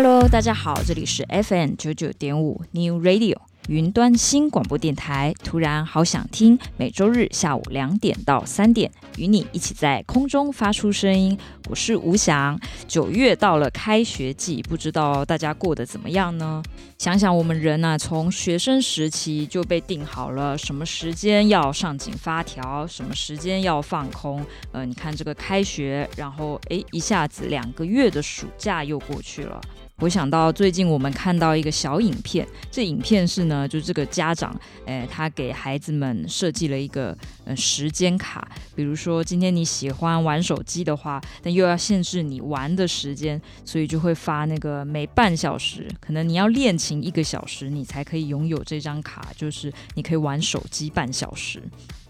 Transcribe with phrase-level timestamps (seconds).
[0.00, 3.36] Hello，大家好，这里是 FM 九九点五 New Radio。
[3.68, 6.56] 云端新广播电台，突然好想听。
[6.76, 11.36] 每周日下午两点到三点，与你一起在空中发出声音。
[11.68, 12.58] 我是吴翔。
[12.86, 16.62] 九月到了，开学季，不知道大家过得怎么样呢？
[16.96, 24.46] 想想我们人呢、啊，从学生时期就被定好了什么时间要上紧发条，什么时间要放空。
[24.70, 29.60] 呃，你看这个开学，然后诶，一下子两个月的暑假又过去了。
[30.00, 34.54] 我想到最近我们看到一个小影片，这影片是呢，就这个家长，
[34.86, 51.60] 诶，他给孩子们设计了一个呃时间卡，比如说今天你喜欢玩手机的话，但又要限制你玩的时间，所以就会发那个每半小时，可能你要练琴一个小时，你才可以拥有这张卡，就是你可以玩手机半小时。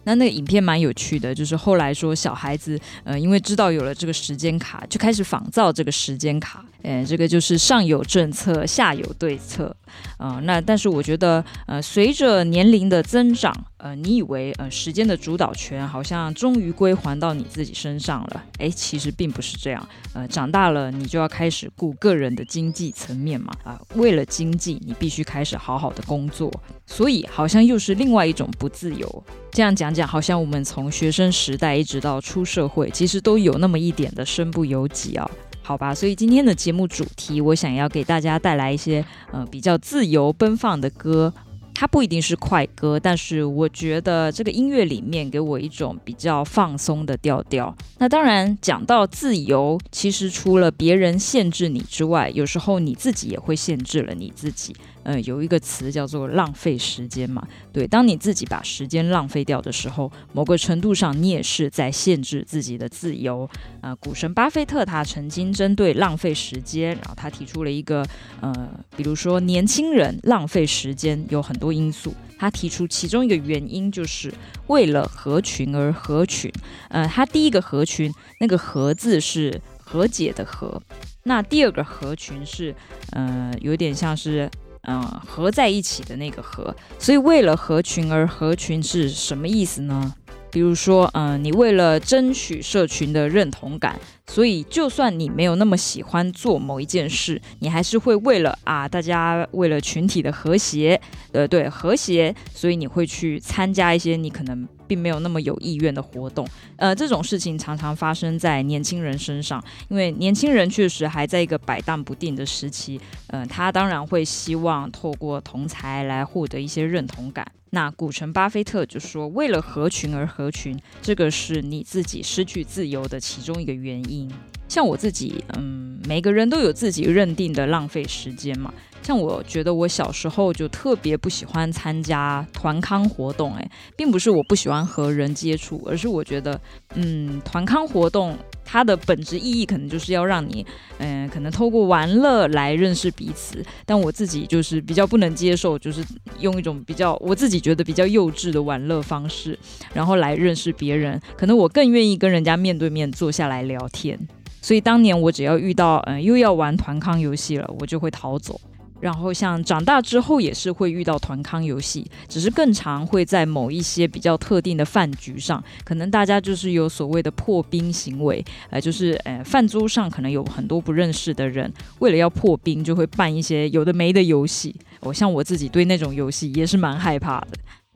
[0.05, 6.65] 那那个影片蛮有趣的，就是后来说小孩子，呃，因为知道有了这个时间卡，就开始仿造这个时间卡。
[6.83, 9.75] 呃，这个就是上有政策，下有对策。
[10.17, 18.45] 啊、那但是我觉得，呃，随着年龄的增长，呃，你以为呃时间的主导权好像终于归还到你自己身上了？
[18.59, 19.89] 诶，其实并不是这样。
[20.13, 23.53] 呃，长大了你就要开始顾个人的经济层面嘛。
[23.65, 26.53] 啊、为了经济，你必须开始好好的工作。
[26.87, 29.25] 所以好像又是另外一种不自由。
[29.51, 35.29] 这样讲讲，好像我们从学生时代一直到出社会，其实都有那么一点的身不由己啊。
[35.69, 41.31] 好吧，所以今天的节目主题，我想要给大家带来一些嗯比较自由奔放的歌。
[41.75, 47.77] 它不一定是快歌，但是我觉得这个音乐里面给我一种比较放松的调调。
[47.99, 54.75] 那当然，讲到自由，其实除了别人限制你之外，有时候你自己也会限制了你自己。
[55.09, 57.43] 呃，有一个词叫做浪费时间嘛。
[57.73, 63.49] 对，当你自己把时间浪费掉的时候，某个程度上你也是在限制自己的自由。
[63.81, 68.05] 呃，股神巴菲特他曾经针对浪费时间，然后他提出了一个
[68.43, 71.73] 呃，比如说年轻人浪费时间有很多。
[71.79, 74.35] 因素，他提出其中一个原因就是
[74.67, 76.51] 为了合群而合群。
[76.89, 80.83] 呃，他第一个合群，那个“合”字是和解的“和”，
[81.23, 82.75] 那第二个合群是，
[83.13, 84.51] 呃，有点像是，
[84.83, 86.75] 嗯、合在一起的那个“合”。
[86.99, 90.15] 所以，为了合群而合群是什么意思呢？
[90.51, 93.99] 比如说，嗯、你为了争取社群的认同感。
[94.27, 101.01] 所以，就算你没有那么喜欢做某一件事，你还是会为了啊，大家为了群体的和谐，
[101.33, 106.49] 呃，对，和谐，所以你会去参加一些你可能并没有那么有意愿的活动。
[106.77, 112.99] 呃，这种事情常常发生在年轻人身上，因为年轻人确实还在一个摆荡不定的时期。
[113.29, 117.47] 呃，他当然会希望透过同才来获得一些认同感。
[117.71, 124.31] 那股神巴菲特就说，为了合群而合群，这个是你自己失去自由的其中一个原因。
[124.69, 128.73] 像我自己，嗯，每个人都有自己认定的浪费时间嘛。
[129.03, 136.61] 像我觉得我小时候就特别不喜欢参加团康活动，诶，并不是我不喜欢和人接触，而是我觉得，
[136.95, 138.37] 嗯，团康活动
[138.67, 140.67] 它的本质意义可能就是要让你，
[140.99, 143.65] 嗯，可能透过玩乐来认识彼此。
[143.87, 146.05] 但我自己就是比较不能接受，就是
[146.41, 149.59] 用一种比较我自己觉得比较幼稚的玩乐方式，
[149.95, 151.19] 然后来认识别人。
[151.35, 154.19] 可能我更愿意跟人家面对面坐下来聊天。
[154.61, 158.61] 所以当年我只要遇到，嗯，又要玩团康游戏了，我就会逃走。
[159.01, 174.75] 然后像长大之后也是会遇到团康游戏，只是更常会在某一些比较特定的饭局上，可能大家就是有所谓的破冰行为，呃，就是呃饭桌上可能有很多不认识的人，为了要破冰，就会办一些有的没的游戏。
[175.01, 177.49] 我像我自己对那种游戏也是蛮害怕的。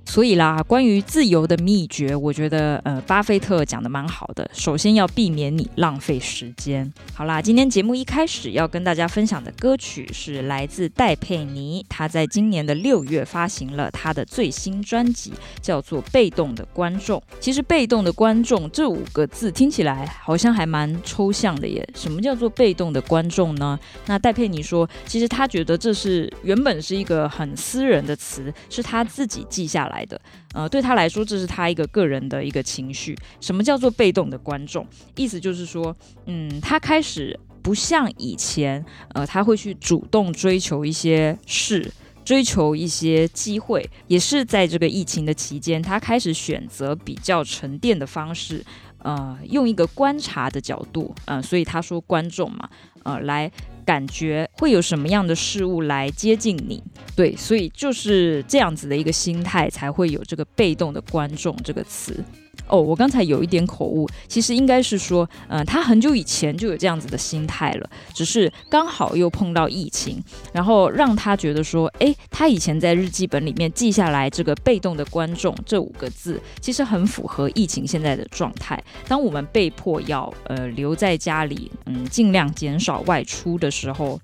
[0.05, 4.49] 所以啦，关于自由的秘诀，我觉得呃，巴菲特讲的蛮好的。
[4.53, 6.93] 首先要避免你浪费时间。
[7.15, 17.19] 好啦，今天节目一开始要跟大家分享的歌曲是来自戴佩妮，她在今年的六月发行了她的最新专辑，叫做《被动的观众》。
[17.41, 21.89] 其实“被动的观众”这五个字听起来好像还蛮抽象的耶。
[21.95, 23.79] 什么叫做被动的观众呢？
[24.07, 30.21] 那戴佩妮说，其实她觉得这是原本是一个很私人的词，是她自己记下来来的，
[30.55, 33.17] 呃，对他来说，这是他一个个人的一个情绪。
[33.41, 34.87] 什么叫做被动的观众？
[35.17, 35.95] 意思就是说，
[36.27, 38.85] 嗯，他开始不像以前，
[39.15, 41.93] 呃，他会去主动追求一些事，
[42.25, 43.89] 追求一些机会。
[44.09, 48.65] 也是在这个疫情的期间，他开始选择比较沉淀的方式，
[48.99, 52.69] 呃，用一个观察的角度，呃，所以他说观众嘛，
[53.05, 53.51] 呃，来。
[53.85, 56.83] 感觉会有什么样的事物来接近你？
[57.15, 62.23] 对，所以就是这样子的一个心态，才会有这个被动的观众这个词。
[62.69, 78.83] 哦，我刚才有一点口误，其实应该是说，嗯、他很久以前就有这样子的心态了，只是刚好又碰到疫情，然后让他觉得说，诶，他以前在日记本里面记下来这个被动的观众这五个字，其实很符合疫情现在的状态。
[79.09, 84.21] 当我们被迫要呃留在家里，嗯，尽量减少外出的时候，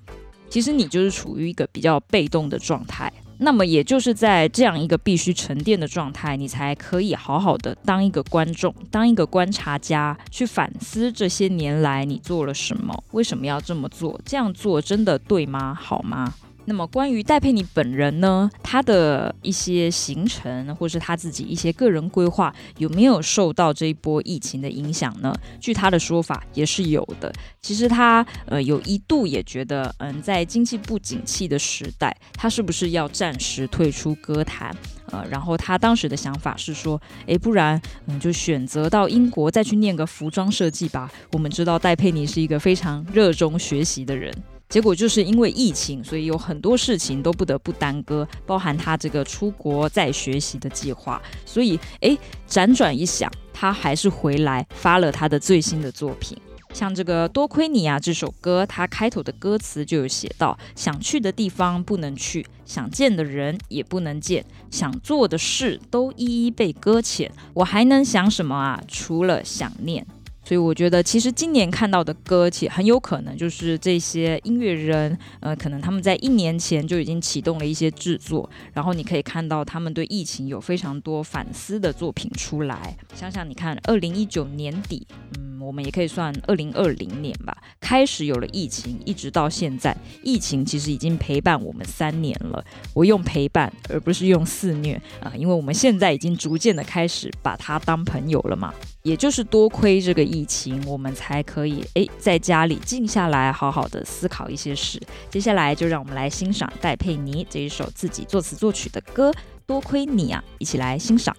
[0.49, 3.13] 其实你就是处于一个比较被动的状态。
[3.41, 15.73] 那么也就是在这样一个必须沉淀的状态，你才可以好好的当一个观众，当一个观察家，去反思这些年来你做了什么，为什么要这么做，这样做真的对吗？
[15.73, 16.35] 好吗？
[16.69, 25.35] 那么关于戴佩妮本人呢，他的一些行程或是他自己一些个人规划，有没有受到这一波疫情的影响呢？
[25.59, 27.33] 据他的说法，也是有的。
[27.63, 34.77] 其实他呃有一度也觉得，嗯，在经济不景气的时代，他是不是要暂时退出歌坛？
[35.11, 41.11] 呃，然后他当时的想法是说，诶，不然嗯就选择到英国再去念个服装设计吧。
[41.33, 44.31] 我们知道戴佩妮是一个非常热衷学习的人。
[44.69, 51.21] 结果就是因为疫情，所以有很多事情都不得不耽搁，包含他这个出国再学习的计划。
[51.47, 52.19] 所以，诶，
[52.49, 56.37] 辗转一想，他还是回来发了他的最新的作品。
[56.75, 68.83] 像这个多亏你啊这首歌，他开头的歌词就有写到：想去的地方不能去，想见的人也不能见，想做的事都一一被搁浅，我还能想什么啊？
[68.87, 70.07] 除了想念。
[70.49, 82.97] 所以我觉得，其实今年看到的歌，其很有可能就是这些音乐人，呃，可能他们在一年前就已经启动了一些制作，然后你可以看到他们对疫情有非常多反思的作品出来。
[83.15, 85.07] 想想你看，二零一九年底，
[85.39, 92.65] 嗯，我们也可以算二零二零年吧，开始有了疫情，一直到现在，疫情其实已经陪伴我们三年了。
[92.95, 98.73] 我用陪伴，而不是用肆虐啊，因为我们现在已经逐渐的开始把它当朋友了嘛。
[99.09, 105.01] 也就是多亏这个疫情，我们才可以诶在家里静下来，好好的思考一些事。
[105.31, 109.31] 接下来就让我们来欣赏戴佩妮这一首自己作词作曲的歌
[109.65, 111.35] 《多亏你啊》，一起来欣赏。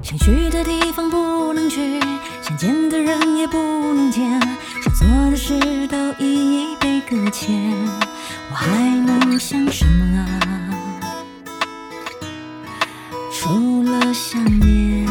[0.00, 1.98] 想去的地方不能去，
[2.42, 4.40] 想见的人也不能见，
[4.84, 5.58] 想做的事
[5.88, 7.48] 都一一搁浅，
[8.50, 8.68] 我还
[9.06, 10.28] 能想什么啊？
[13.32, 15.06] 除了想念。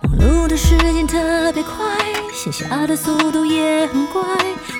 [0.00, 1.86] 忙碌的时间特别快，
[2.34, 4.20] 写下的速度也很快，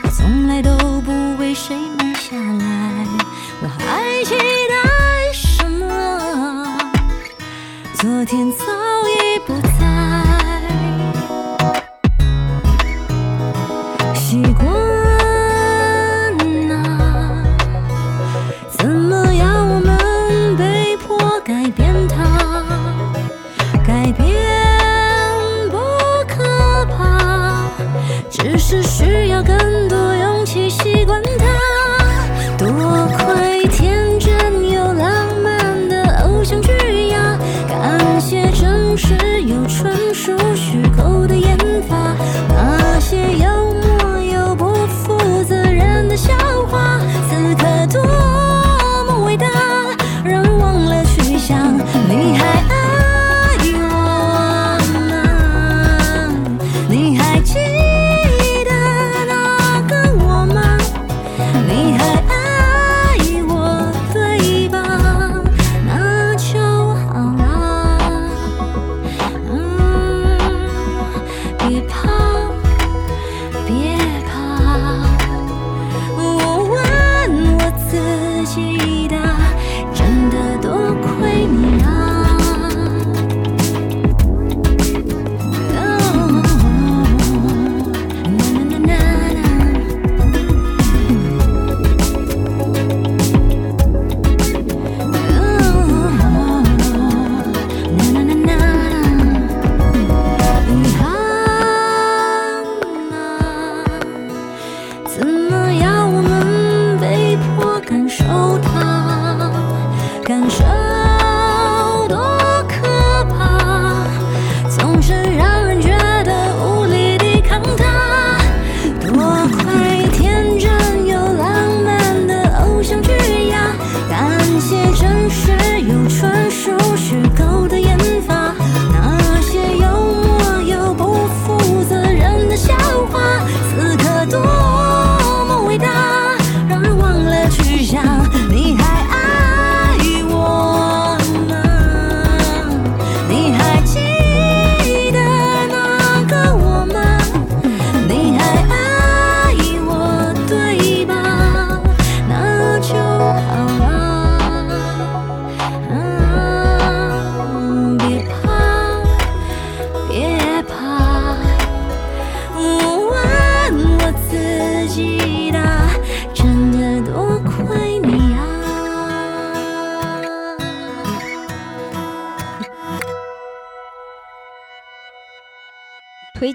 [0.03, 3.07] 我从来都不为谁慢下来，
[3.63, 4.35] 我还期
[4.69, 6.77] 待什么。
[7.95, 8.65] 昨天早
[9.07, 9.55] 已不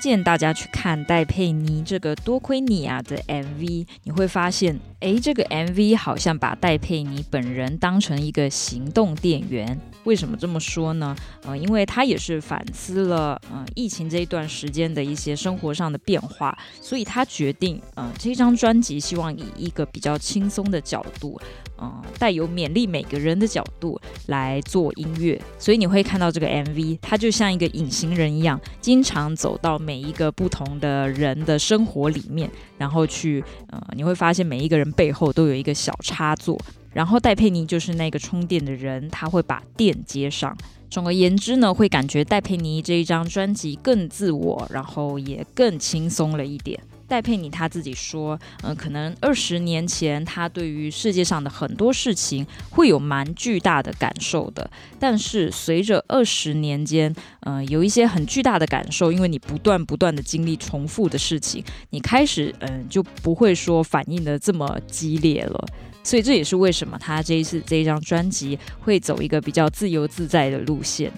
[0.02, 9.80] 荐大家去看戴佩妮这个多亏你啊的 MV，你会发现，诶，这个 MV 好像把戴佩妮本人当成一个行动电源。
[10.06, 11.16] 为什么这么说呢？
[11.44, 21.40] 呃，因为他也是反思了呃疫情这一段时间的一些生活上的变化，所以他决定呃这张专辑希望以一个比较轻松的角度。
[21.82, 36.56] 嗯，带有勉励每个人的角度来做音乐，所以你会看到这个 MV，它就像一个隐形人一样，经常走到每一个不同的人的生活里面，然后去，呃，你会发现每一个人背后都有一个小插座，
[36.94, 40.56] 然后戴佩妮就是那个充电的人，他会把电接上。
[40.90, 46.80] 总而言之呢，会感觉戴佩妮这一张专辑更自我，然后也更轻松了一点。
[47.12, 65.68] 戴佩妮他自己说，嗯、可能二十年前他对于世界上的很多事情会有蛮巨大的感受的，但是随着二十年间，嗯、有一些很巨大的感受，因为你不断不断的经历重复的事情，你开始嗯、就不会说反应的这么激烈了，
[66.06, 71.12] 所以这也是为什么他这一次这一张专辑会走一个比较自由自在的路线。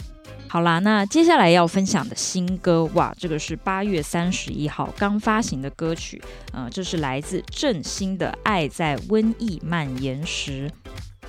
[0.54, 10.70] 好啦，那接下来要分享的新歌哇，这个是八月三十一号刚发行的歌曲，呃，这是来自郑兴的《爱在瘟疫蔓延时》。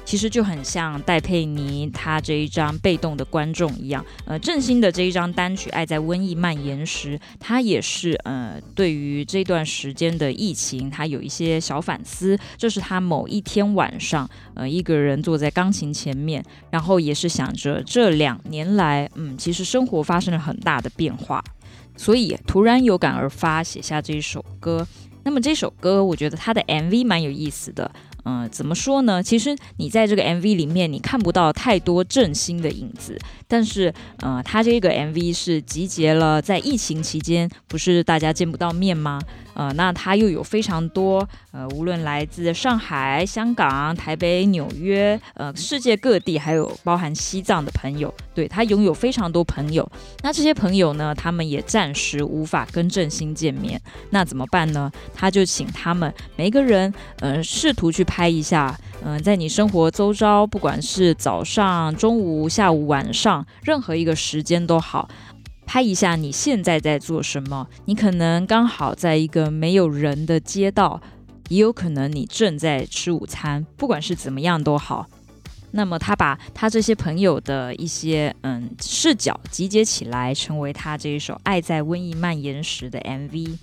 [0.05, 12.39] 其实就很像戴佩妮她这一张被动的观众一样，呃，郑兴的这一张单曲《爱在瘟疫蔓延时》，他也是呃对于这段时间的疫情，他有一些小反思。
[12.57, 21.43] 这是他某一天晚上，呃，一个人坐在钢琴前面，然后也是想着这两年来，嗯，其实生活发生了很大的变化，
[21.97, 24.87] 所以突然有感而发，写下这一首歌。
[25.27, 27.91] 那么这首歌，我觉得它的 MV 蛮有意思的。
[28.25, 29.23] 嗯、怎么说呢？
[29.23, 39.21] 其实你在这个 MV 里面，你看不到太多振兴的影子，但是，呃，他这个 MV 是集结了在疫情期间，不是大家见不到面吗？
[39.55, 49.89] 呃，那他又有非常多，呃，无论来自上海、香港、台北、纽约，呃，世界各地，还有包含西藏的朋友，对，他拥有非常多朋友。
[50.23, 53.81] 那这些朋友呢，他们也暂时无法跟正兴见面，
[54.11, 54.91] 那怎么办呢？
[55.15, 65.09] 他就请他们每个人，呃，试图去拍一下，嗯、在你生活周遭，不管是早上、中午、下午、晚上，任何一个时间都好。
[65.67, 67.67] 拍一下你现在在做什么？
[67.87, 71.01] 你可能刚好在一个没有人的街道，
[71.49, 73.67] 也有可能你正在吃午餐。
[73.77, 75.07] 不管是怎么样都好。
[75.73, 83.57] 那么他把他这些朋友的一些嗯视角集结起来，成为他这一首《爱在瘟疫蔓延时》的 MV。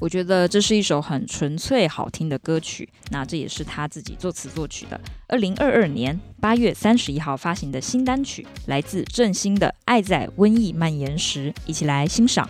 [0.00, 4.98] 我觉得这是一首很纯粹好听的歌曲，那这也是他自己作词作曲的。
[5.28, 12.48] 二零二二年八月三十一号发行的新单曲，来自郑兴的《爱在瘟疫蔓延时》，一起来欣赏。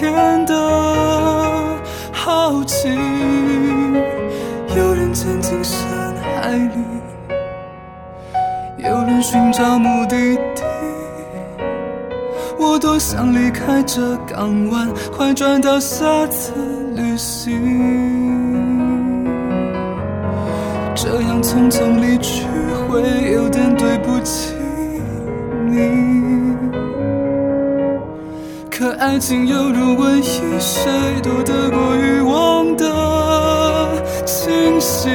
[0.00, 0.54] 天的
[2.10, 2.88] 好奇。
[4.74, 5.76] 有人潜进深
[6.40, 6.72] 海里，
[8.78, 10.62] 有人寻找目的地。
[12.58, 16.54] 我多想离开这港湾，快转到下次
[16.96, 17.52] 旅行。
[20.94, 22.46] 这样匆匆离去，
[22.88, 23.02] 会
[23.32, 24.54] 有点对不起
[25.68, 26.19] 你。
[28.80, 30.90] 可爱情犹如瘟疫，谁
[31.22, 35.10] 躲得过欲望的侵袭？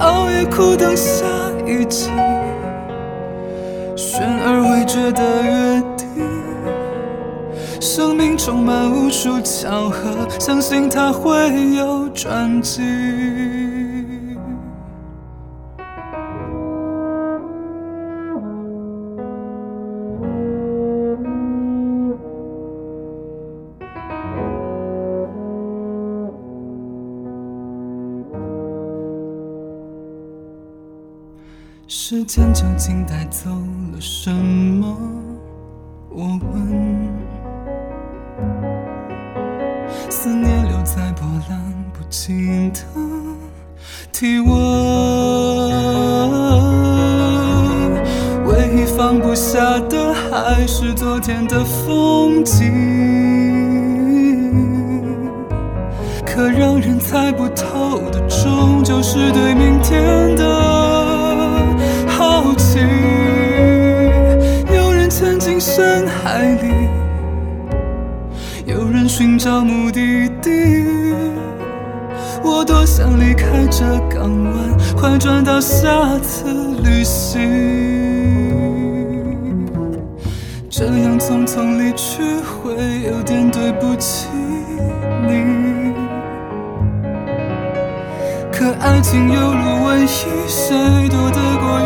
[0.00, 1.24] 熬夜苦等下
[1.64, 2.10] 一集，
[3.94, 6.08] 悬而未决的约定。
[7.80, 11.30] 生命充满无数巧合，相信它会
[11.76, 12.82] 有转机。
[31.98, 34.94] 时间究竟带走了什么？
[36.10, 37.08] 我问。
[40.10, 41.58] 思念留在波澜
[41.94, 42.80] 不惊的
[44.12, 44.50] 体温。
[48.44, 52.70] 唯一放不下的还是昨天的风景。
[56.26, 60.75] 可让人猜不透的，终究是对明天的。
[65.76, 66.88] 深海里，
[68.64, 71.12] 有人寻找目的地。
[72.42, 74.54] 我多想离开这港湾，
[74.96, 76.46] 快转到下次
[76.82, 77.42] 旅行。
[80.70, 84.28] 这样匆匆离去，会有点对不起
[85.28, 85.92] 你。
[88.50, 90.08] 可爱情犹如瘟疫，
[90.48, 90.74] 谁
[91.10, 91.78] 躲得过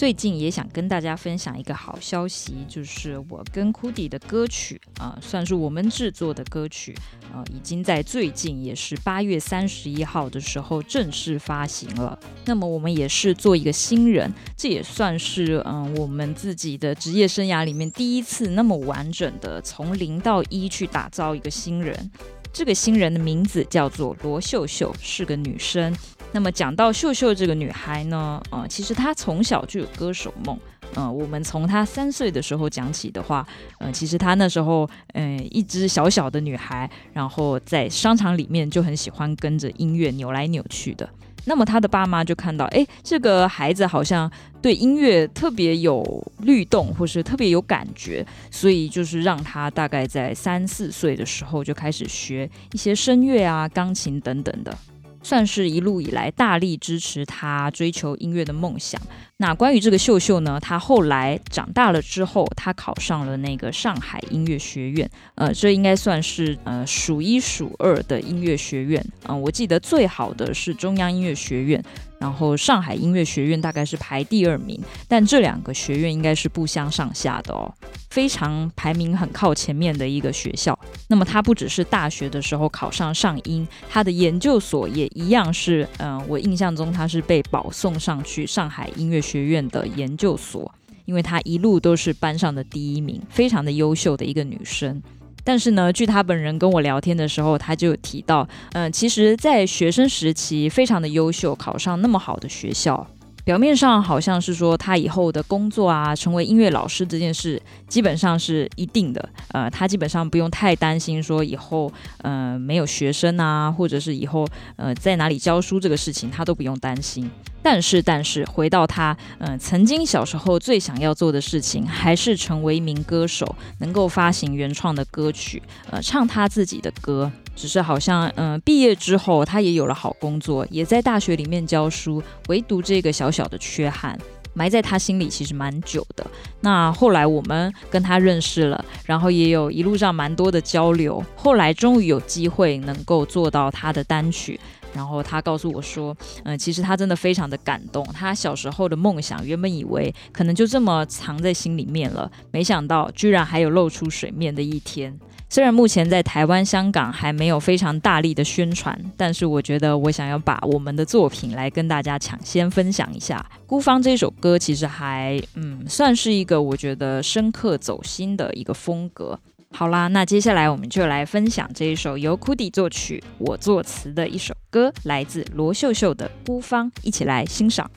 [0.00, 6.96] 最近也想跟大家分享一个好消息，就是我跟 Cudi 的歌曲啊、算是我们制作的歌曲
[7.30, 12.18] 啊、已经在最近也是八月三十一号的时候正式发行了。
[12.46, 22.10] 那么我们也是做一个新人，这也算是嗯、我们自己的职业生涯里面第一次那么完整的从零到一去打造一个新人。
[22.54, 25.94] 这个新人的名字叫做罗秀秀，是个女生。
[26.32, 30.58] 那么讲到秀秀这个女孩呢，呃，其实她从小就有歌手梦。
[30.94, 33.46] 呃，我们从她三岁的时候讲起的话，
[33.78, 41.08] 呃，其实她那时候，嗯、一只小小的女孩，然后在商场里面就很喜欢跟着音乐扭来扭去的。
[41.46, 46.04] 那么她的爸妈就看到，哎，这个孩子好像对音乐特别有
[46.40, 54.76] 律动，或是特别有感觉，所以就是让她大概在三四岁的时候就开始学一些声乐啊、钢琴等等的。
[55.22, 59.00] 算是一路以来大力支持他追求音乐的梦想。
[59.40, 65.10] 那关于这个秀秀呢，她后来长大了之后，她考上了那个上海音乐学院。
[65.34, 69.02] 呃，这应该算是呃数一数二的音乐学院。
[69.24, 71.82] 啊、我记得最好的是中央音乐学院。
[72.20, 77.72] 然后上海音乐学院大概是排第二名，但这两个学院应该是不相上下的哦，
[78.10, 80.78] 非常排名很靠前面的一个学校。
[81.08, 95.00] 那么他不只是大学的时候考上上音，他的研究所也一样是，嗯、我印象中他是被保送上去上海音乐学学院的研究所，因为她一路都是班上的第一名，非常的优秀的一个女生。
[95.44, 103.06] 但是呢，据她本人跟我聊天的时候，她就提到，嗯、其实，在学生时期非常的优秀，考上那么好的学校，
[103.50, 109.28] 表面上好像是说他以后的工作啊，成为音乐老师这件事，基本上是一定的。
[109.48, 117.28] 呃，他基本上不用太担心说以后，呃，没有学生啊，或者是以后，呃，在哪里教书这个事情，他都不用担心。
[117.60, 125.60] 但是，但是，回到他，嗯、呃，曾经小时候最想要做的事情，还是成为一名歌手，能够发行原创的歌曲，
[125.90, 127.28] 呃，唱他自己的歌。
[127.60, 134.18] 只是好像，嗯、毕业之后，他也有了好工作，也在大学里面教书，唯独这个小小的缺憾。
[134.54, 136.26] 埋在他心里其实蛮久的。
[136.62, 141.22] 那后来我们跟他认识了，然后也有一路上蛮多的交流。
[141.36, 144.58] 后来终于有机会能够做到他的单曲，
[144.92, 148.04] 然后他告诉我说，嗯，其实他真的非常的感动。
[148.12, 155.16] 他小时候的梦想，原本以为可能就这么藏在心里面了，没想到居然还有露出水面的一天。
[155.52, 163.44] 虽然目前在台湾、香港还没有非常大力的宣传，但是我觉得我想要把我们的作品来跟大家抢先分享一下。
[163.66, 169.36] 《孤芳》这首歌其实还嗯算是一个我觉得深刻走心的一个风格。
[169.72, 177.90] 好啦，那接下来我们就来分享这一首由 Kudi 作曲、我作词的一首歌，来自罗秀秀的《孤芳》，一起来欣赏。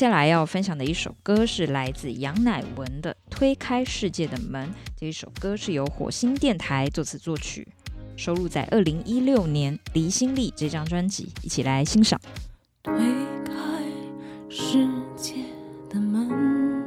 [0.00, 4.66] 接下来要分享的一首歌是来自杨乃文的《推开世界的门》。
[4.96, 7.68] 这一首歌是由火星电台作词作曲。
[8.16, 12.18] 收录在二零一六年《离心力》这张专辑，一起来欣赏。
[12.82, 12.94] 推
[13.44, 13.52] 开
[14.48, 15.34] 世界
[15.90, 16.82] 的门，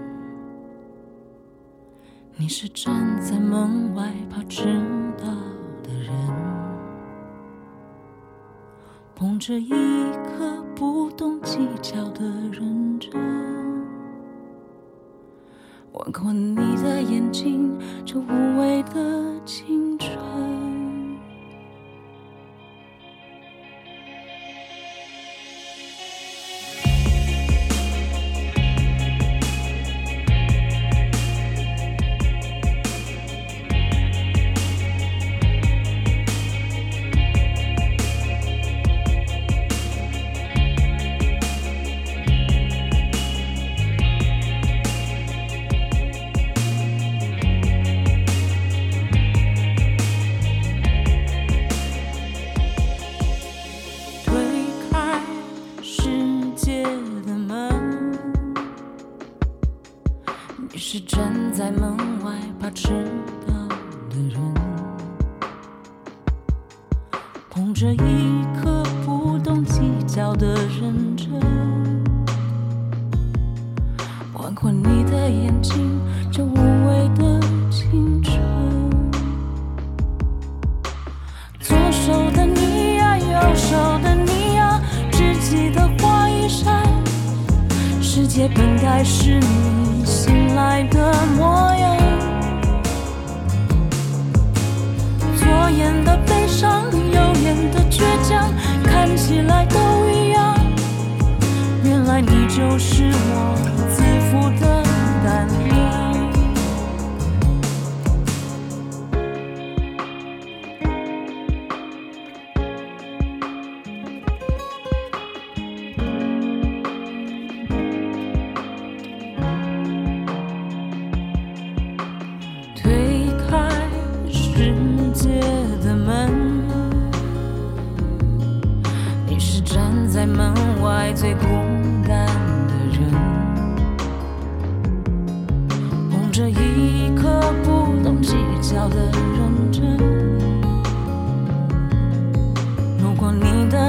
[2.36, 4.64] 你是站在门外怕迟
[5.20, 5.28] 到
[9.16, 13.12] 捧着一颗不懂计较的认真。
[15.94, 20.83] 吻过你的眼睛，这无畏的青春。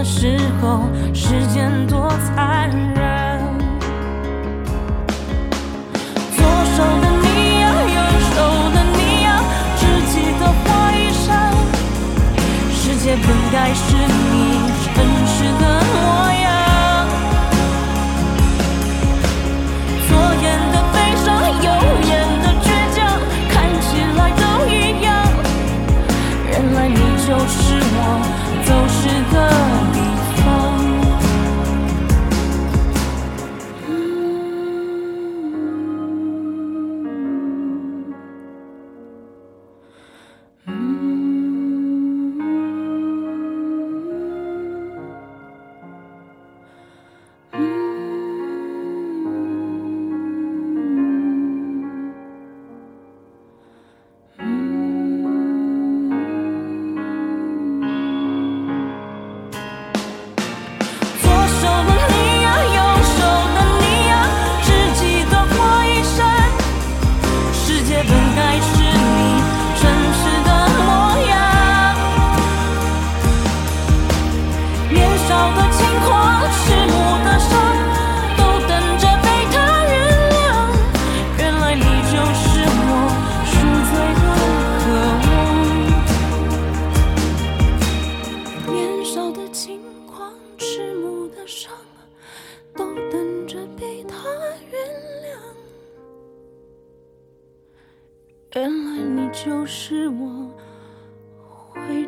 [0.04, 0.82] 时候，
[1.14, 3.40] 时间多残忍。
[6.36, 6.44] 左
[6.76, 7.98] 手的你呀，右
[8.34, 8.36] 手
[8.74, 9.40] 的你呀，
[9.78, 11.26] 知己的花衣裳，
[12.70, 14.53] 世界本该是你。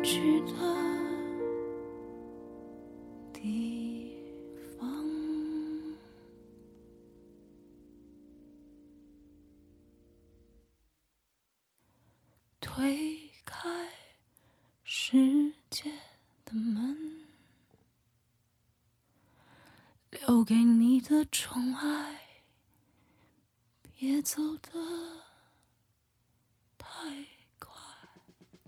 [0.01, 0.53] 去的
[3.33, 4.15] 地
[4.77, 5.03] 方。
[12.59, 13.69] 推开
[14.83, 15.91] 世界
[16.45, 16.97] 的门，
[20.11, 22.19] 留给你的宠爱，
[23.95, 24.96] 别走的。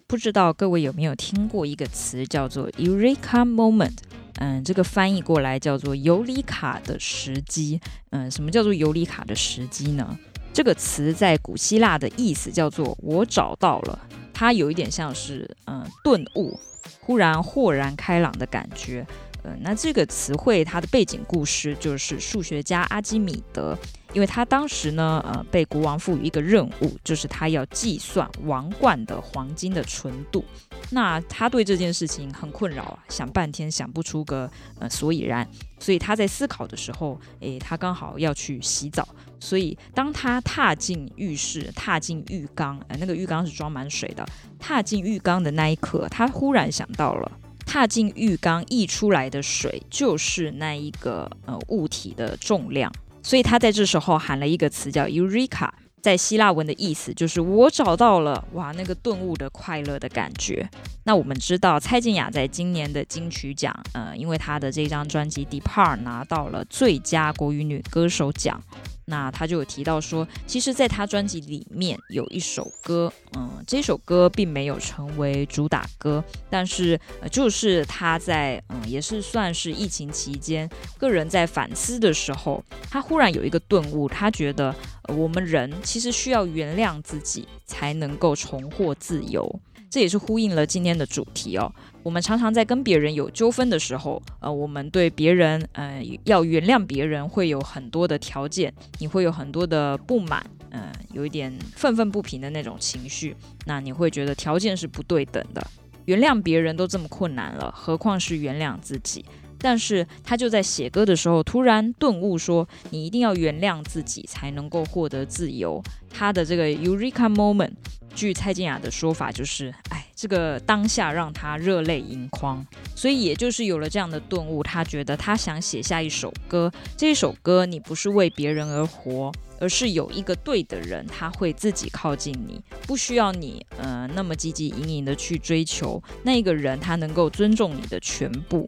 [0.09, 3.95] 不知道各位有没有听过一个词叫做 Eureka Moment？
[4.39, 7.79] 嗯，这个翻译过来叫做尤里卡的时机。
[8.09, 10.17] 嗯，什么叫做尤里卡的时机呢？
[10.51, 13.99] 这个词在古希腊的意思叫做“我找到了”。
[14.33, 16.59] 它有一点像是嗯顿悟，
[16.99, 19.05] 忽然豁然开朗的感觉。
[19.43, 23.77] 呃，那这个词汇它的背景故事就是数学家阿基米德。
[24.13, 30.43] 因为他当时呢，呃，被国王赋予一个任务，就是他要计算王冠的黄金的纯度。
[30.91, 35.47] 那他对这件事情很困扰啊，想半天想不出个呃所以然。
[35.79, 39.07] 所以他在思考的时候，诶，他刚好要去洗澡。
[39.39, 44.25] 所以当他踏进浴室，踏进浴缸，呃，那个浴缸是装满水的。
[44.59, 47.31] 踏进浴缸的那一刻，他忽然想到了，
[47.65, 52.91] 踏进浴缸溢出来的水就是那一个呃物体的重量。
[53.21, 55.69] 所以他在这时候喊了一个词叫 “Eureka”，
[56.01, 60.69] 在希腊文的意思就是“我找到了”，哇，那个顿悟的快乐的感觉。
[61.03, 68.61] 那我们知道蔡健雅在今年的金曲奖，呃，因为她的这张专辑《Depart》拿到了最佳国语女歌手奖。
[69.09, 80.69] 那他就有提到说，其实，在他专辑里面有一首歌，嗯，这首歌并没有成为主打歌，但是，呃，就是他在，嗯，也是算是疫情期间，
[80.99, 84.73] 个人在反思的时候，他忽然有一个顿悟，他觉得，
[85.07, 89.59] 我们人其实需要原谅自己，才能够重获自由。
[89.89, 91.73] 这也是呼应了今天的主题哦。
[92.03, 103.35] 我们常常在跟别人有纠纷的时候，呃，我们对别人，嗯，要原谅别人会有很多的条件，你会有很多的不满，嗯，有一点愤愤不平的那种情绪。
[103.65, 105.65] 那你会觉得条件是不对等的，
[106.05, 109.25] 原谅别人都这么困难了，何况是原谅自己？
[109.59, 115.81] 但是他就在写歌的时候突然顿悟说，你一定要原谅自己才能够获得自由。
[116.09, 117.73] 他的这个 Eureka Moment。
[118.15, 138.67] 据蔡健雅的说法，就是，哎，这个当下让他热泪盈眶，所以也就是有了这样的顿悟，他觉得他想写下一首歌，这一首歌你不是为别人而活，而是有一个对的人，他会自己靠近你，不需要你，呃，那么汲汲营营的去追求那一个人，他能够尊重你的全部，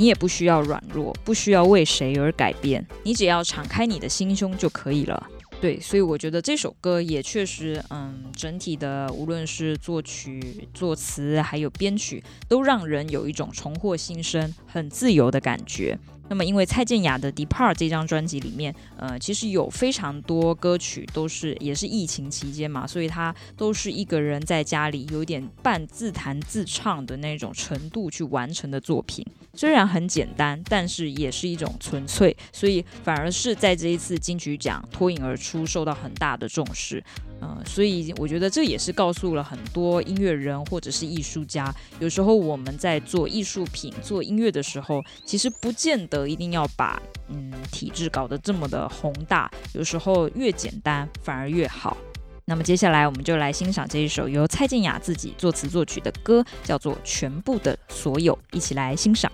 [0.00, 5.28] 你也不需要软弱，不需要为谁而改变，你只要敞开你的心胸就可以了。
[5.60, 15.98] 对，所以我觉得这首歌也确实，嗯，整体的无论是作曲、作词，还有编曲，都让人有一种重获新生、很自由的感觉。
[16.30, 29.26] 那么，因为蔡健雅的《Depart》这张专辑里面，呃，其实有非常多歌曲都是也是疫情期间嘛，所以他都是一个人在家里有点半自弹自唱的那种程度去完成的作品。
[29.54, 37.02] 虽然很简单，但是也是一种纯粹，所以反而是在这一次金曲奖脱颖而出，受到很大的重视。
[37.42, 51.96] 嗯、所以我觉得这也是告诉了很多音乐人或者是艺术家，有时候我们在做艺术品、做音乐的时候，其实不见得一定要把嗯体制搞得这么的宏大，有时候越简单反而越好。
[52.44, 59.30] 那么接下来我们就来欣赏这一首由蔡健雅自己作词作曲的歌，叫做《全部的所有》，一起来欣赏。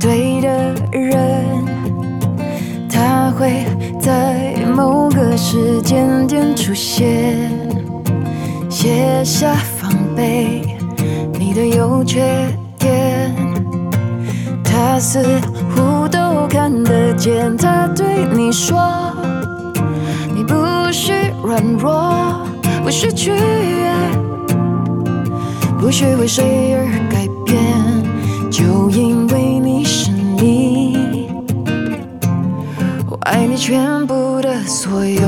[0.00, 1.44] 对的人，
[2.90, 3.66] 他会
[4.00, 7.50] 在某个时间点出现，
[8.70, 10.62] 卸下防备，
[11.38, 12.22] 你的优缺
[12.78, 13.30] 点，
[14.64, 15.22] 他似
[15.76, 17.54] 乎都看得见。
[17.58, 18.80] 他对你说，
[20.34, 20.54] 你不
[20.90, 21.12] 需
[21.44, 22.40] 软弱，
[22.82, 23.32] 不需去，
[25.78, 26.99] 不需为谁而
[33.60, 35.20] 全部的所有，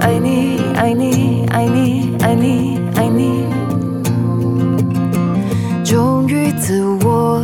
[0.00, 3.44] 爱你爱你爱你爱你爱你，
[5.84, 7.42] 忠于自我，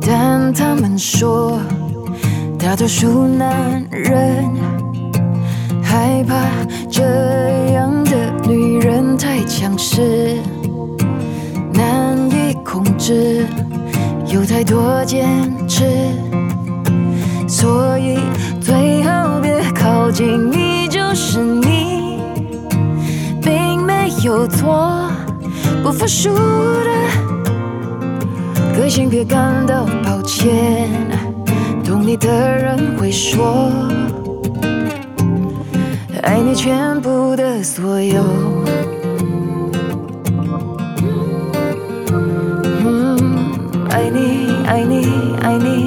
[0.00, 1.60] 但他们说
[2.58, 4.44] 大多数男人
[5.80, 6.34] 害怕
[6.90, 7.04] 这
[7.72, 10.40] 样的女人太强势。
[11.72, 13.44] 难以控制
[14.36, 15.26] 有太多坚
[15.66, 15.86] 持，
[17.48, 18.18] 所以
[18.60, 20.50] 最好别靠近。
[20.52, 22.20] 你就是你，
[23.40, 25.10] 并没有错。
[25.82, 26.90] 不服输的
[28.76, 30.86] 个性，别感到抱歉。
[31.82, 33.72] 懂你的人会说，
[36.22, 38.65] 爱你全部的所有。
[44.76, 45.85] 爱你，爱你，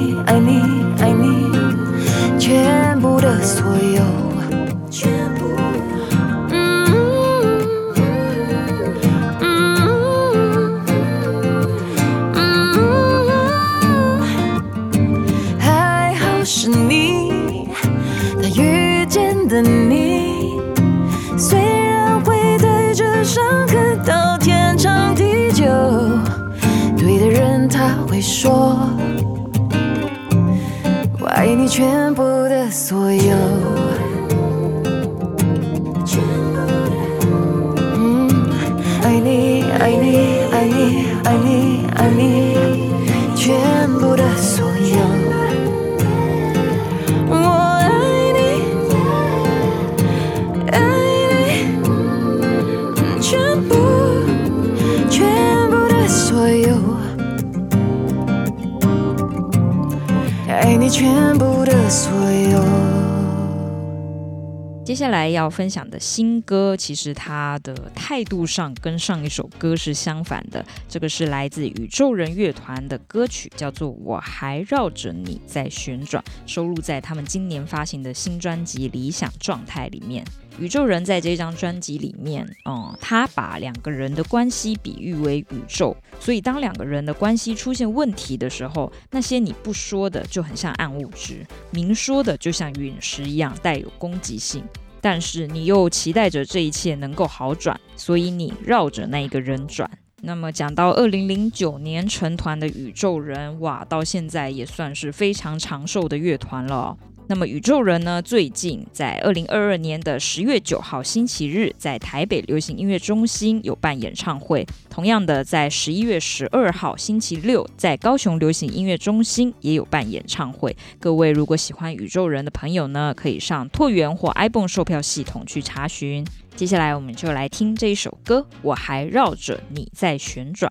[65.00, 70.62] 接下来要分享的新歌，其实它的态度上跟上一首歌是相反的。
[70.90, 80.22] 这个是来自宇宙人乐团的歌曲，叫做《我还绕着你在旋转》，收录在他们今年发行的新专辑《理想状态》里面。
[80.58, 94.62] 宇宙人在这张专辑里面，嗯，他把两个人的关系比喻为宇宙，所以当两个人的关系出现问题的时候，那些你不说的就很像暗物质，明说的就像陨石一样带有攻击性。
[95.00, 99.90] 但是你又期待着这一切能够好转，所以你绕着那一个人转。
[100.22, 106.94] 那么讲到二零零九年成团的宇宙人，哇，到现在也算是非常长寿的乐团了。
[107.30, 114.66] 那么宇宙人呢，最近在二零二二年的十月九号星期日，在台北流行音乐中心有办演唱会。
[114.88, 120.76] 同样的，在十一月十二号星期六，在高雄流行音乐中心也有办演唱会。
[120.98, 126.26] 各位如果喜欢宇宙人的朋友呢，可以上拓元或 ibon 售票系统去查询。
[126.56, 130.68] 接下来我们就来听这一首歌，我还绕着你在旋转。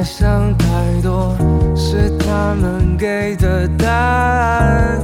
[0.00, 0.66] 别想太
[1.02, 1.36] 多，
[1.76, 4.98] 是他们给的答案，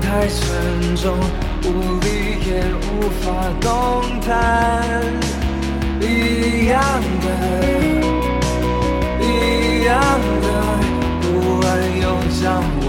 [0.00, 1.18] 太沉重，
[1.64, 1.66] 无
[2.00, 2.06] 力
[2.46, 2.50] 也
[2.88, 3.24] 无法
[3.60, 3.70] 动
[4.20, 4.30] 弹。
[6.00, 6.80] 一样
[7.22, 7.26] 的，
[9.20, 9.90] 一样
[10.42, 10.46] 的，
[11.20, 11.24] 不
[11.66, 11.68] 安
[12.00, 12.04] 又
[12.40, 12.42] 将
[12.82, 12.86] 我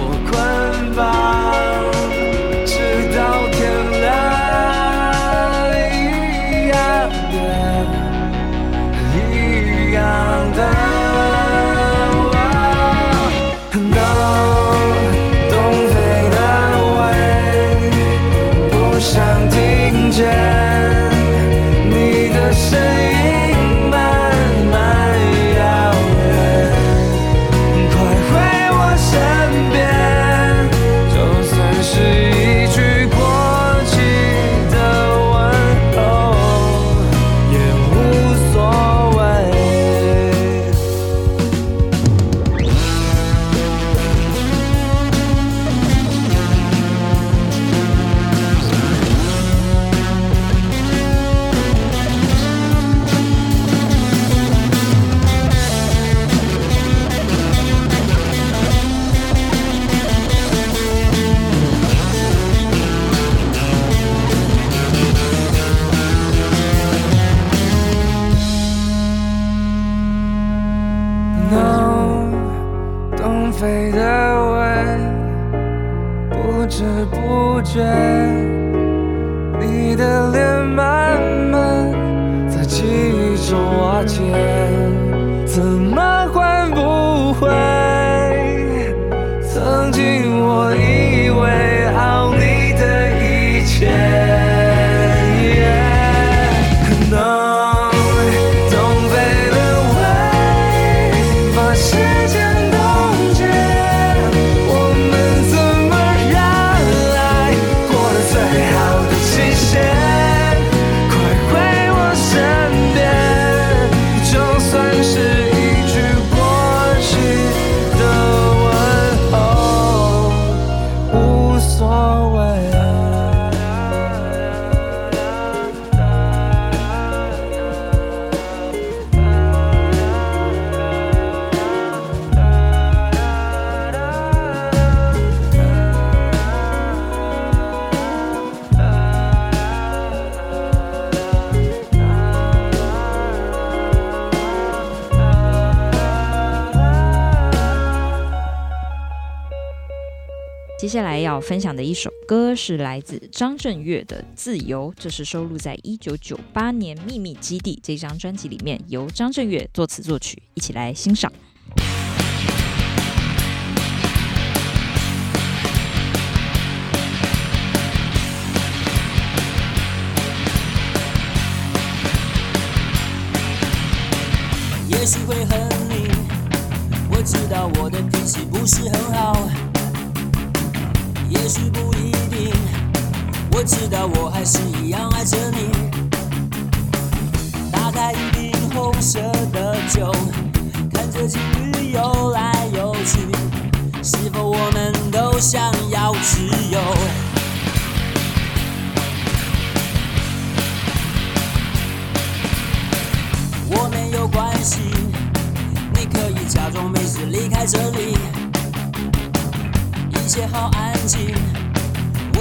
[151.44, 161.32] 分享的一首歌是来自张震岳的《自由》，这是收录在一九九八年《秘密基地》这张专辑里面，由张震岳作词作曲，一起来欣赏。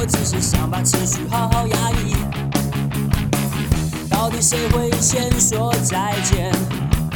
[0.03, 2.16] 我只是想把情绪好好压抑。
[4.11, 6.50] 到底谁会先说再见？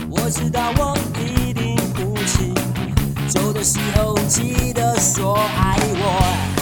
[0.08, 2.54] 我知道我一定哭泣。
[3.26, 6.55] 走的时候记得说爱我，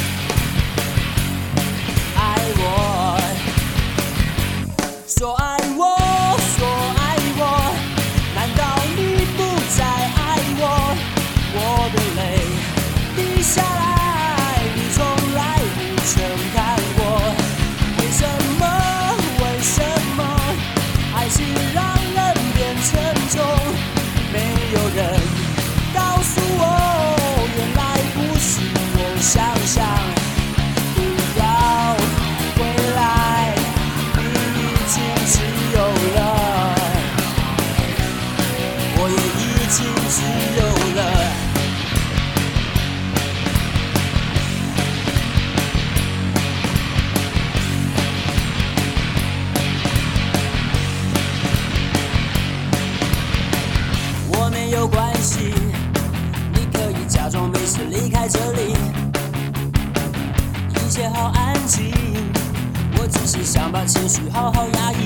[63.55, 64.96] 想把情绪好好压抑，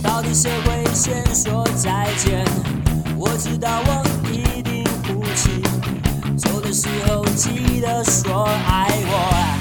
[0.00, 2.44] 到底谁会先说再见？
[3.16, 5.60] 我知道我一定哭泣，
[6.38, 9.55] 走的时候记得说爱我，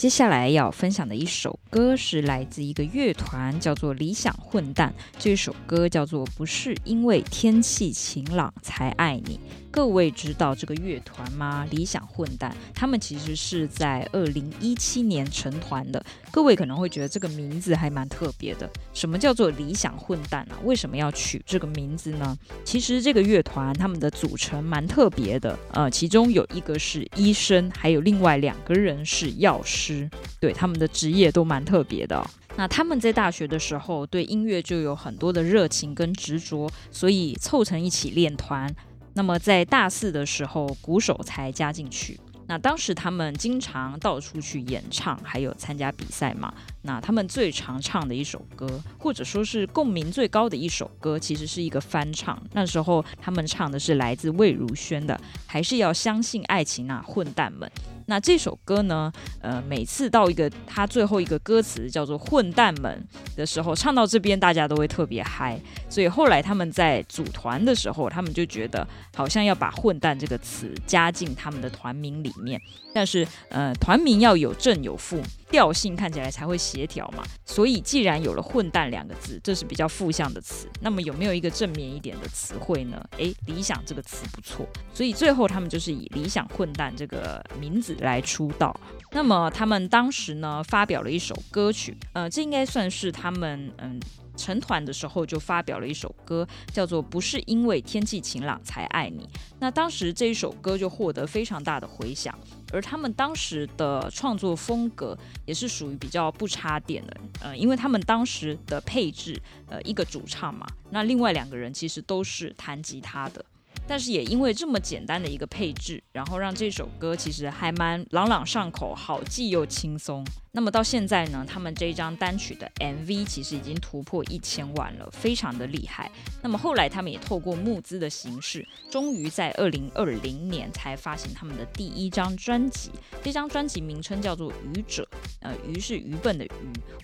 [0.00, 4.94] 接下来要分享的一首歌是来自一个乐团，叫做理想混蛋。
[5.18, 9.38] 这首歌叫做《不是因为天气晴朗才爱你》。
[9.70, 11.66] 各位知道这个乐团吗？
[11.70, 16.04] 理想混蛋，他们其实是在二零一七年成团的。
[16.32, 18.68] 各位可能会觉得这个名字还蛮特别的。
[18.92, 20.58] 什么叫做理想混蛋啊？
[20.64, 22.36] 为什么要取这个名字呢？
[22.64, 30.10] 其实这个乐团他们的组成蛮特别的，呃，其中有一个是医生，还有另外两个人是药师，
[30.40, 32.24] 对，他们的职业都蛮特别的。
[32.56, 38.68] 那他们在大学的时候对音乐就有很多的热情跟执着，所以凑成一起练团。
[39.14, 42.18] 那么在大四的时候，鼓手才加进去。
[42.46, 46.52] 那当时他们经常到处去演唱，还有参加比赛嘛。
[46.82, 52.36] 那他们最常唱的一首歌，或者说是共鸣最高的一首歌，其实是一个翻唱。
[52.52, 55.14] 那时候他们唱的是来自魏如萱的
[55.46, 57.70] 《还是要相信爱情啊，混蛋们》。
[58.10, 63.00] 那这首歌呢，呃，每次到一个他最后一个歌词叫做“混蛋们”
[63.36, 65.56] 的时候，唱到这边大家都会特别嗨。
[65.88, 68.84] 所以后来他们在组团的时候，他们就觉得
[69.14, 72.60] 好像要把“混蛋”这个词加进他们的团名里面。
[72.92, 75.22] 但是，呃，团名要有正有负。
[75.50, 83.04] 调性看起来才会协调嘛，所以既然有了“混蛋”两个字，这是比较负向的词，那么有没有一个正面一点的词汇呢？
[83.18, 88.78] 诶，理想这个词不错，所以最后他们就是以“理想混蛋”这个名字来出道。
[89.12, 94.00] 那么他们当时呢，发表了一首歌曲，呃，这应该算是他们嗯。
[94.36, 99.24] 成团的时候就发表了一首歌，叫做《不是因为天气晴朗才爱你》。
[99.58, 102.34] 那当时这一首歌就获得非常大的回响，
[102.72, 109.38] 而他们当时的创作风格也是属于比较不插电的，呃，因为他们当时的配置，
[109.68, 113.44] 呃，一个主唱嘛，那另外两个人其实都是弹吉他的。
[113.90, 120.24] 但是也因为这么简单的一个配置，然后让这首歌其实还蛮朗朗上口，好记又轻松。
[120.52, 126.10] 那么到现在呢，他们这一张单曲的 MV 其实已经突破一千万了，非常的厉害。
[126.42, 132.90] 那么后来他们也透过募资的形式，终于在二零二零年才发行他们的第一张专辑。
[133.22, 135.08] 这张专辑名称叫做《愚者》，
[135.40, 136.50] 呃，愚是愚笨的愚。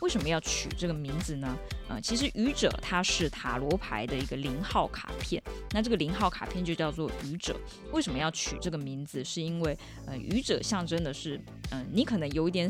[0.00, 1.56] 为什么要取这个名字呢？
[1.88, 5.40] 呃，其实愚者它是塔罗牌的一个零号卡片，
[5.70, 7.56] 那这个零号卡片就叫做愚者。
[7.92, 9.22] 为什么要取这个名字？
[9.22, 11.40] 是因为呃，愚者象征的是，
[11.70, 12.68] 嗯、你可能有一点，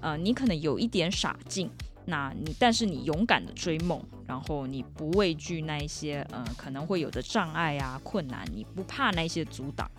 [0.00, 1.70] 呃，你可能有一点傻劲，
[2.04, 9.90] 那你但是你勇敢的追梦，然后你不畏惧那一些呃可能会有的障碍啊困难，你不怕那些阻挡。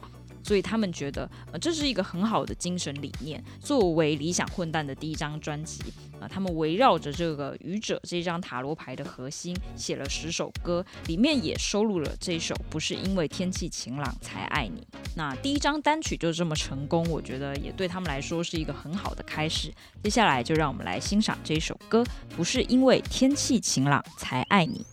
[0.49, 3.43] 所以他们觉得呃这是一个很好的精神理念。
[3.59, 5.79] 作为理想混蛋的第一张专辑
[6.13, 14.87] 啊、呃，他们围绕着这个愚者这张塔罗牌的核心写了十首歌，里面也收录了这首不是因为天气晴朗才爱你。
[15.15, 19.71] 那第一张单曲就这么成功，我觉得也对他们来说是一个很好的开始。
[20.01, 22.03] 接下来就让我们来欣赏这首歌，
[22.35, 24.83] 不是因为天气晴朗才爱你。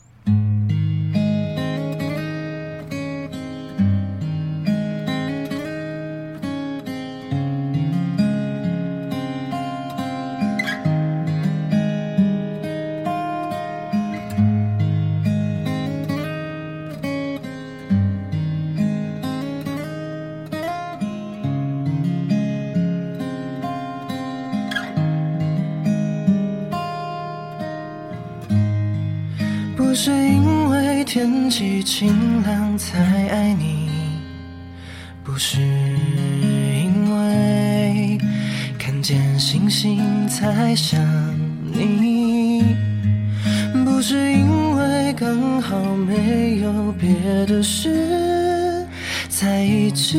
[29.99, 33.89] 是因为天气晴朗才爱你，
[35.25, 38.19] 不是因为
[38.79, 41.01] 看见星星才想
[41.73, 42.63] 你，
[43.87, 47.09] 不是因为刚好没有别
[47.47, 48.87] 的事，
[49.31, 50.19] 才一直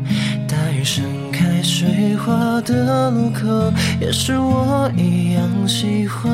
[1.81, 6.31] 水花的路口，也是我一样喜欢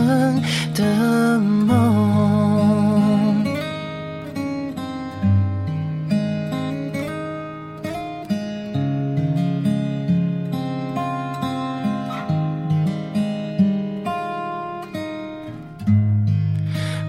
[0.76, 1.96] 的梦。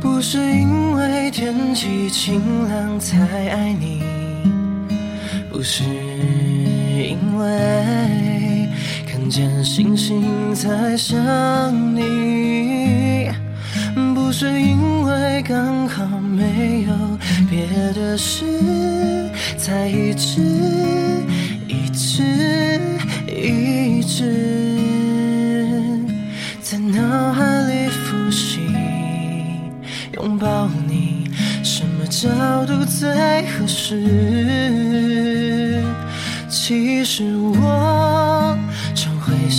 [0.01, 3.19] 不是因为天气晴朗才
[3.49, 4.01] 爱你，
[5.51, 7.78] 不是因为
[9.29, 11.15] 看见星星才想
[11.95, 13.31] 你，
[14.15, 16.95] 不是因为刚好没有
[17.51, 18.47] 别的事，
[19.59, 20.41] 才一直
[21.67, 22.81] 一直
[23.27, 24.25] 一直
[26.63, 28.61] 在脑海里复习。
[30.15, 31.31] 拥抱你，
[31.63, 32.31] 什么角
[32.65, 33.11] 度最
[33.49, 33.95] 合适？
[36.49, 37.88] 其实我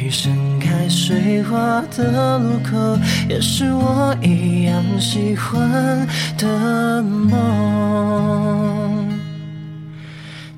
[0.00, 2.98] 大雨盛开水花的路口，
[3.28, 7.36] 也是我一样喜欢的梦。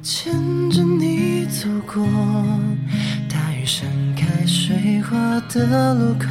[0.00, 0.32] 牵
[0.70, 2.06] 着你走过
[3.28, 3.84] 大雨盛
[4.14, 5.18] 开水花
[5.52, 6.26] 的路口，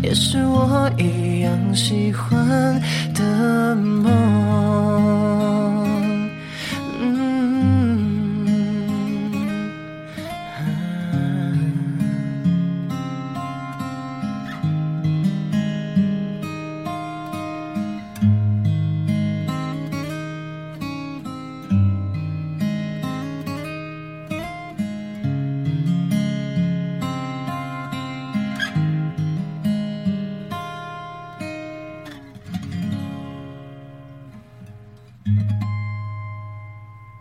[0.00, 2.80] 也是我一样喜欢
[3.12, 5.21] 的梦。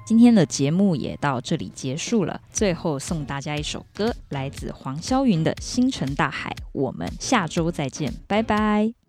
[0.05, 2.41] 今天的节目也到这里结束了。
[2.51, 6.49] 最后送大家一首歌，来自黄霄云的《星辰大海》。
[6.73, 9.00] 我们下周再见，拜拜。